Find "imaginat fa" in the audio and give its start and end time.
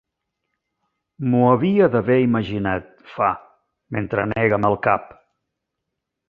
2.29-3.29